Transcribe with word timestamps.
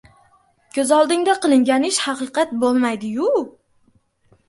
Ko‘z 0.77 0.93
oldingda 0.97 1.35
qilingan 1.45 1.87
ish 1.91 2.01
haqiqat 2.09 2.59
bo‘lmaydi-yu. 2.67 3.33